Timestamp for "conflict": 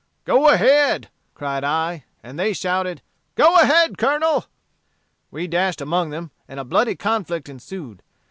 6.95-7.47